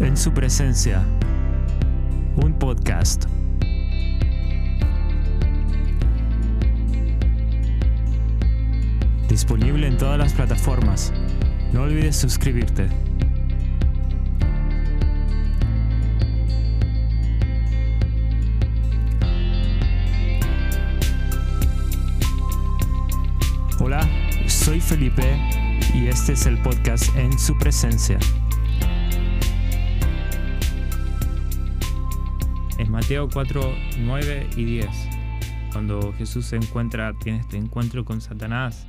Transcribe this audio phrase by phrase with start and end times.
[0.00, 1.02] en su presencia.
[2.36, 3.24] Un podcast.
[9.28, 11.12] Disponible en todas las plataformas.
[11.72, 12.88] No olvides suscribirte.
[23.80, 24.08] Hola,
[24.46, 25.38] soy Felipe
[25.94, 28.18] y este es el podcast En su presencia.
[32.88, 33.60] Mateo 4,
[33.98, 34.88] 9 y 10,
[35.72, 38.86] cuando Jesús se encuentra, tiene este encuentro con Satanás,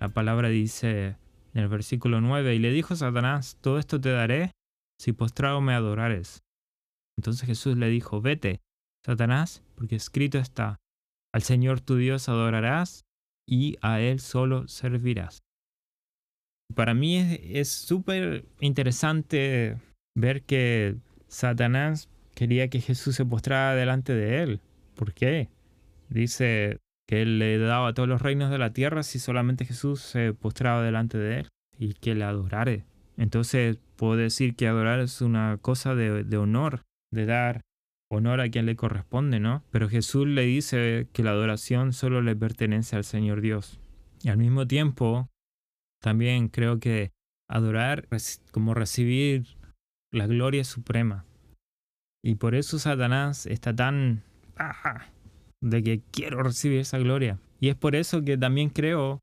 [0.00, 1.18] la palabra dice
[1.52, 4.52] en el versículo 9, y le dijo Satanás, todo esto te daré
[4.98, 6.44] si postrado me adorares.
[7.18, 8.62] Entonces Jesús le dijo, vete,
[9.04, 10.76] Satanás, porque escrito está,
[11.34, 13.04] al Señor tu Dios adorarás
[13.46, 15.42] y a Él solo servirás.
[16.74, 19.78] Para mí es súper interesante
[20.16, 20.96] ver que
[21.28, 24.60] Satanás quería que Jesús se postrara delante de él.
[24.94, 25.48] ¿Por qué?
[26.08, 30.32] Dice que él le daba todos los reinos de la tierra si solamente Jesús se
[30.32, 32.84] postraba delante de él y que le adorare.
[33.16, 37.60] Entonces puedo decir que adorar es una cosa de, de honor, de dar
[38.10, 39.62] honor a quien le corresponde, ¿no?
[39.70, 43.80] Pero Jesús le dice que la adoración solo le pertenece al Señor Dios.
[44.22, 45.28] Y al mismo tiempo,
[46.00, 47.12] también creo que
[47.48, 49.56] adorar es como recibir
[50.12, 51.24] la gloria suprema.
[52.26, 54.22] Y por eso Satanás está tan
[55.60, 57.38] de que quiero recibir esa gloria.
[57.60, 59.20] Y es por eso que también creo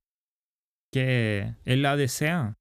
[0.94, 2.60] que él la desea.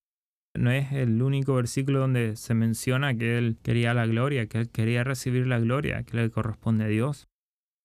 [0.56, 4.70] No es el único versículo donde se menciona que él quería la gloria, que él
[4.70, 7.28] quería recibir la gloria que le corresponde a Dios.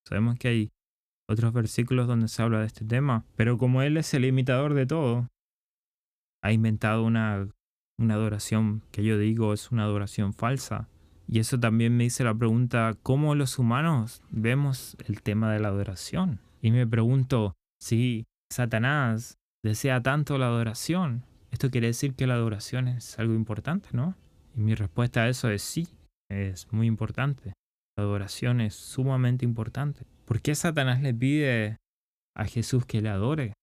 [0.08, 0.72] Sabemos que hay
[1.28, 4.86] otros versículos donde se habla de este tema, pero como él es el imitador de
[4.86, 5.28] todo,
[6.42, 7.50] ha inventado una,
[8.00, 10.88] una adoración que yo digo es una adoración falsa.
[11.28, 15.70] Y eso también me dice la pregunta, ¿cómo los humanos vemos el tema de la
[15.70, 16.40] adoración?
[16.62, 22.88] Y me pregunto, si Satanás desea tanto la adoración, esto quiere decir que la adoración
[22.88, 24.16] es algo importante, ¿no?
[24.56, 25.88] Y mi respuesta a eso es sí,
[26.30, 27.54] es muy importante.
[27.98, 30.06] La adoración es sumamente importante.
[30.26, 31.78] ¿Por qué Satanás le pide
[32.36, 33.54] a Jesús que le adore?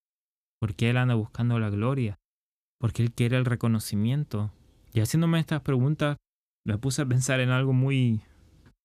[0.60, 2.18] ¿Por qué él anda buscando la gloria?
[2.80, 4.52] Porque él quiere el reconocimiento.
[4.92, 6.16] Y haciéndome estas preguntas,
[6.64, 8.22] me puse a pensar en algo muy,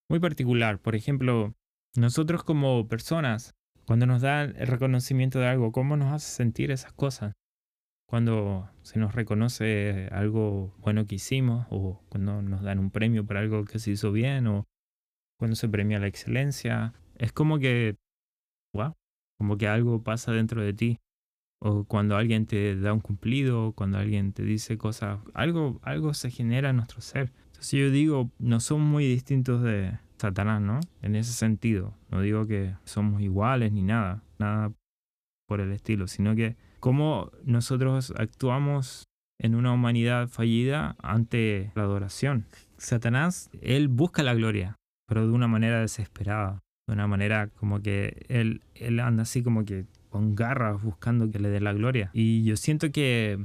[0.09, 0.79] muy particular.
[0.79, 1.55] Por ejemplo,
[1.95, 3.55] nosotros como personas,
[3.85, 7.33] cuando nos dan el reconocimiento de algo, ¿cómo nos hace sentir esas cosas?
[8.07, 13.37] Cuando se nos reconoce algo bueno que hicimos, o cuando nos dan un premio por
[13.37, 14.65] algo que se hizo bien, o
[15.37, 17.97] cuando se premia la excelencia, es como que,
[18.73, 18.93] wow,
[19.37, 20.99] como que algo pasa dentro de ti.
[21.59, 26.29] O cuando alguien te da un cumplido, cuando alguien te dice cosas, algo, algo se
[26.29, 27.33] genera en nuestro ser.
[27.57, 30.79] Entonces yo digo, no son muy distintos de Satanás, ¿no?
[31.01, 31.95] En ese sentido.
[32.11, 34.71] No digo que somos iguales ni nada, nada
[35.47, 39.05] por el estilo, sino que cómo nosotros actuamos
[39.39, 42.45] en una humanidad fallida ante la adoración.
[42.77, 44.75] Satanás, él busca la gloria,
[45.07, 49.65] pero de una manera desesperada, de una manera como que él, él anda así como
[49.65, 52.11] que con garras buscando que le dé la gloria.
[52.13, 53.43] Y yo siento que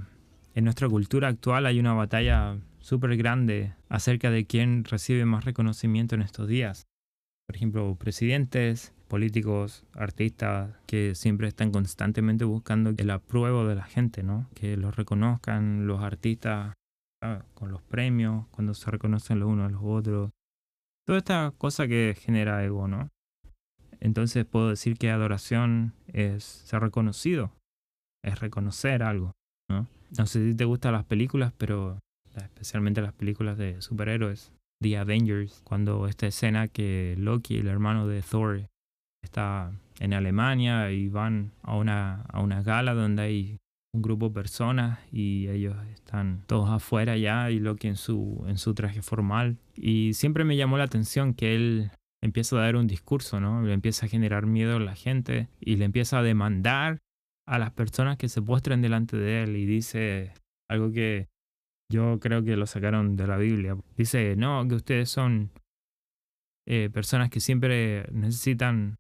[0.55, 6.15] en nuestra cultura actual hay una batalla súper grande acerca de quién recibe más reconocimiento
[6.15, 6.87] en estos días.
[7.47, 14.23] Por ejemplo, presidentes, políticos, artistas que siempre están constantemente buscando el apruebo de la gente,
[14.23, 14.49] ¿no?
[14.55, 16.75] Que los reconozcan los artistas
[17.23, 20.31] ah, con los premios, cuando se reconocen los unos a los otros.
[21.07, 23.09] Toda esta cosa que genera ego, ¿no?
[24.01, 27.53] Entonces puedo decir que adoración es ser reconocido,
[28.25, 29.33] es reconocer algo,
[29.69, 29.89] ¿no?
[30.17, 31.99] No sé si te gustan las películas, pero
[32.37, 38.23] especialmente las películas de superhéroes, The Avengers, cuando esta escena que Loki, el hermano de
[38.23, 38.67] Thor,
[39.23, 43.57] está en Alemania y van a una, a una gala donde hay
[43.95, 48.59] un grupo de personas y ellos están todos afuera ya y Loki en su, en
[48.59, 49.59] su traje formal.
[49.77, 51.91] Y siempre me llamó la atención que él
[52.23, 53.63] empieza a dar un discurso, ¿no?
[53.63, 56.99] Le empieza a generar miedo a la gente y le empieza a demandar
[57.47, 60.33] a las personas que se postren delante de él y dice
[60.71, 61.29] algo que
[61.93, 63.77] yo creo que lo sacaron de la Biblia.
[63.97, 65.51] Dice, no, que ustedes son
[66.67, 68.97] eh, personas que siempre necesitan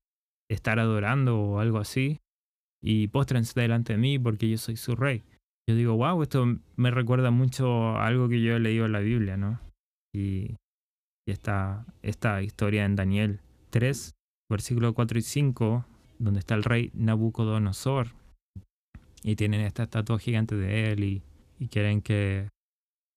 [0.50, 2.20] estar adorando o algo así
[2.82, 5.24] y póstrense delante de mí porque yo soy su rey.
[5.68, 6.44] Yo digo, wow, esto
[6.76, 9.60] me recuerda mucho a algo que yo he leído en la Biblia, ¿no?
[10.14, 10.56] Y,
[11.26, 13.40] y esta, esta historia en Daniel
[13.70, 14.12] 3,
[14.50, 15.86] versículos 4 y 5,
[16.18, 18.08] donde está el rey Nabucodonosor
[19.22, 21.22] y tienen esta estatua gigante de él y,
[21.58, 22.48] y quieren que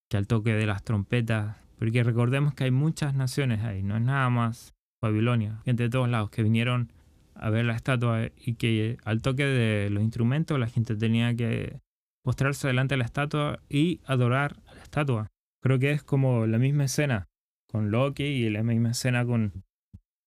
[0.09, 4.01] que al toque de las trompetas Porque recordemos que hay muchas naciones ahí, no es
[4.01, 6.91] nada más Babilonia, gente de todos lados que vinieron
[7.35, 11.79] a ver la estatua y que al toque de los instrumentos la gente tenía que
[12.23, 15.27] postrarse delante de la estatua y adorar a la estatua.
[15.61, 17.27] Creo que es como la misma escena
[17.69, 19.63] con Loki y la misma escena con,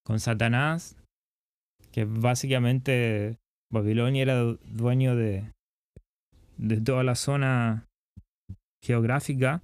[0.05, 0.95] con Satanás,
[1.91, 3.39] que básicamente
[3.71, 5.51] Babilonia era dueño de,
[6.57, 7.88] de toda la zona
[8.81, 9.61] geográfica.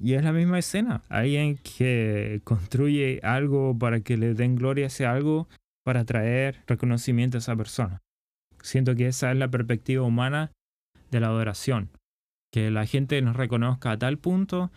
[0.00, 1.02] Y es la misma escena.
[1.08, 5.48] Alguien que construye algo para que le den gloria a algo
[5.84, 8.00] para traer reconocimiento a esa persona.
[8.62, 10.52] Siento que esa es la perspectiva humana
[11.10, 11.90] de la adoración.
[12.52, 14.70] Que la gente nos reconozca a tal punto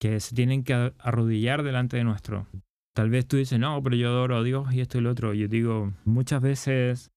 [0.00, 2.46] que se tienen que arrodillar delante de nuestro.
[2.94, 5.34] Tal vez tú dices, no, pero yo adoro a Dios y esto y lo otro.
[5.34, 7.10] Yo digo, muchas veces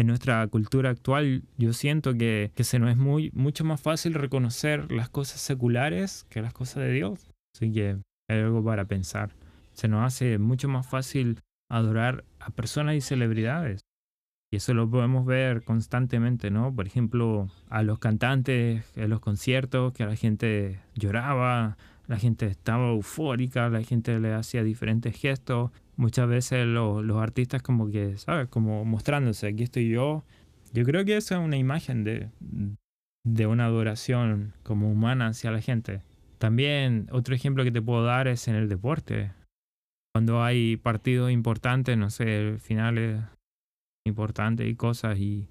[0.00, 4.14] en nuestra cultura actual yo siento que, que se nos es muy, mucho más fácil
[4.14, 7.30] reconocer las cosas seculares que las cosas de Dios.
[7.54, 7.98] Así que
[8.28, 9.34] hay algo para pensar.
[9.74, 13.80] Se nos hace mucho más fácil adorar a personas y celebridades.
[14.52, 16.74] Y eso lo podemos ver constantemente, ¿no?
[16.74, 21.76] Por ejemplo, a los cantantes, en los conciertos, que la gente lloraba,
[22.08, 25.70] la gente estaba eufórica, la gente le hacía diferentes gestos.
[26.00, 28.48] Muchas veces los artistas como que, ¿sabes?
[28.48, 30.24] Como mostrándose, aquí estoy yo.
[30.72, 32.30] Yo creo que eso es una imagen de,
[33.22, 36.00] de una adoración como humana hacia la gente.
[36.38, 39.34] También otro ejemplo que te puedo dar es en el deporte.
[40.14, 43.22] Cuando hay partidos importantes, no sé, finales
[44.06, 45.50] importantes y cosas y,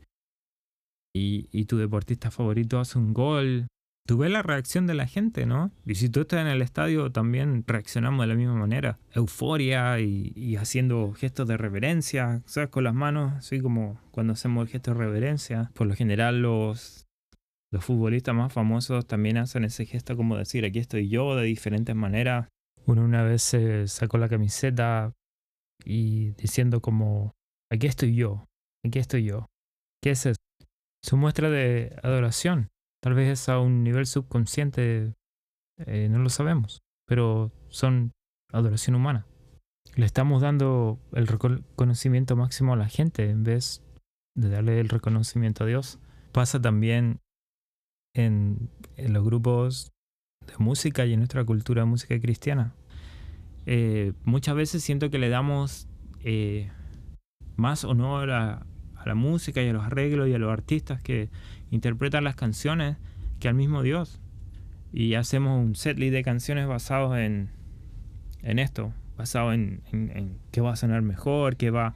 [1.16, 3.68] y, y tu deportista favorito hace un gol,
[4.10, 5.72] tú ves la reacción de la gente, ¿no?
[5.86, 8.98] Y si tú estás en el estadio, también reaccionamos de la misma manera.
[9.14, 12.72] Euforia y, haciendo gestos de reverencia, ¿sabes?
[12.72, 15.70] Con las manos, así como cuando hacemos el gesto de reverencia.
[15.76, 17.06] Por lo general, los,
[17.72, 21.96] los futbolistas más famosos también hacen ese gesto como decir, aquí estoy yo, de diferentes
[21.96, 22.48] maneras.
[22.88, 25.14] Uno una vez se sacó la camiseta
[25.86, 27.34] y diciendo como,
[27.72, 28.48] aquí estoy yo,
[28.84, 29.46] aquí estoy yo.
[30.02, 30.42] ¿Qué es eso?
[31.06, 32.70] Su muestra de adoración.
[33.02, 35.14] Tal vez es a un nivel subconsciente,
[35.78, 38.12] eh, no lo sabemos, pero son
[38.52, 39.26] adoración humana.
[39.96, 43.84] Le estamos dando el reconocimiento máximo a la gente en vez
[44.36, 46.00] de darle el reconocimiento a Dios.
[46.32, 47.20] Pasa también
[48.14, 49.92] en, los grupos
[50.46, 52.76] de música y en nuestra cultura de música cristiana.
[53.66, 55.88] Eh, muchas veces siento que le damos
[56.24, 56.70] eh,
[57.56, 58.66] más honor a,
[58.96, 61.30] a la música y a los arreglos y a los artistas que
[61.72, 62.98] interpretan las canciones
[63.40, 64.20] que al mismo Dios.
[64.92, 67.52] Y hacemos un setlist de canciones basados en,
[68.42, 71.96] en esto, basado en, en, qué va a sonar mejor, qué va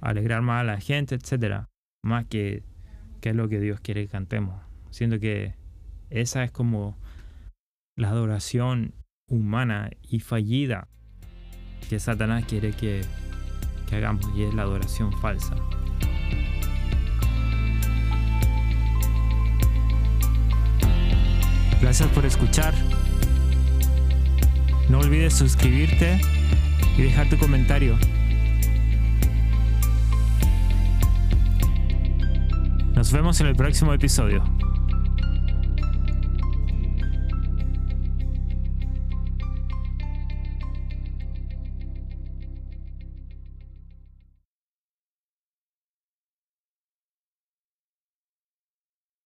[0.00, 1.64] a alegrar más a la gente, etc.
[2.04, 2.62] Más que
[3.20, 4.60] qué es lo que Dios quiere que cantemos.
[4.90, 5.54] Siento que
[6.10, 6.98] esa es como
[7.96, 8.94] la adoración
[9.28, 10.88] humana y fallida
[11.88, 13.02] que Satanás quiere que,
[13.88, 15.54] que hagamos y es la adoración falsa.
[21.82, 22.72] Gracias por escuchar.
[24.88, 26.20] No olvides suscribirte
[26.96, 27.98] y dejar tu comentario.
[32.94, 34.44] Nos vemos en el próximo episodio.